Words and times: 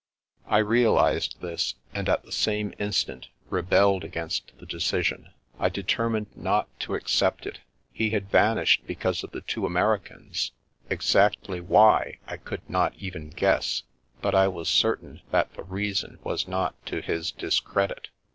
I 0.47 0.57
realised 0.57 1.41
this, 1.41 1.75
and 1.93 2.09
at 2.09 2.23
the 2.23 2.31
same 2.31 2.73
instant 2.79 3.27
rebelled 3.51 4.03
against 4.03 4.51
the 4.57 4.65
decision. 4.65 5.29
I 5.59 5.69
determined 5.69 6.35
not 6.35 6.67
to 6.79 6.95
accept 6.95 7.45
it. 7.45 7.59
He 7.93 8.09
had 8.09 8.27
vanished 8.31 8.81
because 8.87 9.23
of 9.23 9.29
the 9.29 9.41
two 9.41 9.63
Americans; 9.63 10.53
exactly 10.89 11.59
why, 11.61 12.17
I 12.25 12.37
could 12.37 12.67
not 12.67 12.95
even 12.97 13.29
guess, 13.29 13.83
but 14.23 14.33
I 14.33 14.47
was 14.47 14.69
cer 14.69 14.95
tain 14.95 15.21
that 15.29 15.53
the 15.53 15.61
reason 15.65 16.17
was 16.23 16.47
not 16.47 16.83
to 16.87 16.99
his 17.03 17.29
discredit. 17.29 18.07